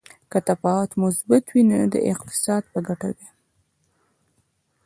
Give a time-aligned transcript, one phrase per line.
[0.31, 3.29] که تفاوت مثبت وي نو د اقتصاد په ګټه دی.